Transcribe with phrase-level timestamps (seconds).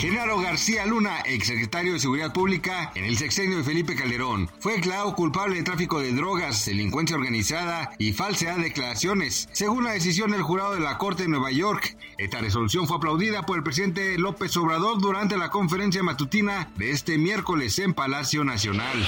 [0.00, 5.14] Genaro García Luna, exsecretario de Seguridad Pública en el sexenio de Felipe Calderón, fue declarado
[5.14, 10.40] culpable de tráfico de drogas, delincuencia organizada y falsedad de declaraciones, según la decisión del
[10.40, 11.98] jurado de la Corte de Nueva York.
[12.16, 17.18] Esta resolución fue aplaudida por el presidente López Obrador durante la conferencia matutina de este
[17.18, 19.06] miércoles en Palacio Nacional.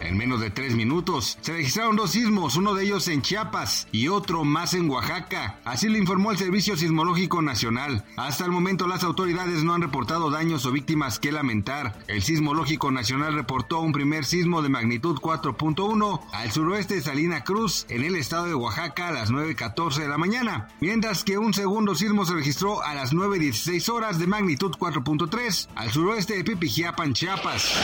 [0.00, 4.08] En menos de tres minutos se registraron dos sismos, uno de ellos en Chiapas y
[4.08, 5.60] otro más en Oaxaca.
[5.64, 8.04] Así lo informó el Servicio Sismológico Nacional.
[8.16, 11.98] Hasta el momento las autoridades no han reportado daños o víctimas que lamentar.
[12.06, 17.84] El Sismológico Nacional reportó un primer sismo de magnitud 4.1 al suroeste de Salina Cruz,
[17.90, 21.94] en el estado de Oaxaca, a las 9.14 de la mañana, mientras que un segundo
[21.94, 27.74] sismo se registró a las 9.16 horas de magnitud 4.3 al suroeste de Pipijiapan, Chiapas.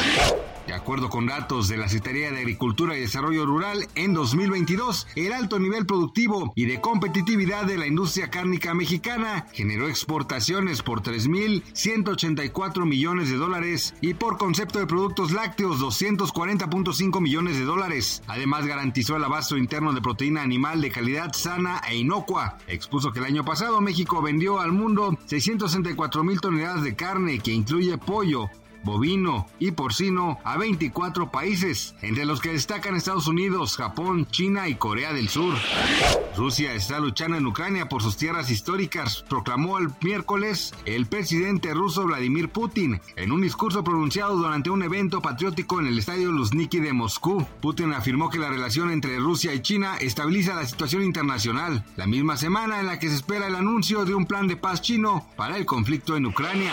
[0.66, 5.34] De acuerdo con datos de la Secretaría de Agricultura y Desarrollo Rural, en 2022, el
[5.34, 11.02] alto nivel productivo y de competitividad de la industria cárnica mexicana generó exportaciones por
[12.16, 18.22] 3.184 millones de dólares y por concepto de productos lácteos 240.5 millones de dólares.
[18.26, 22.58] Además, garantizó el abasto interno de proteína animal de calidad sana e inocua.
[22.66, 27.52] Expuso que el año pasado México vendió al mundo 664 mil toneladas de carne que
[27.52, 28.48] incluye pollo,
[28.84, 34.76] bovino y porcino a 24 países, entre los que destacan Estados Unidos, Japón, China y
[34.76, 35.54] Corea del Sur.
[36.36, 42.04] Rusia está luchando en Ucrania por sus tierras históricas, proclamó el miércoles el presidente ruso
[42.04, 46.92] Vladimir Putin en un discurso pronunciado durante un evento patriótico en el estadio Luzhniki de
[46.92, 47.46] Moscú.
[47.60, 52.36] Putin afirmó que la relación entre Rusia y China estabiliza la situación internacional, la misma
[52.36, 55.56] semana en la que se espera el anuncio de un plan de paz chino para
[55.56, 56.72] el conflicto en Ucrania.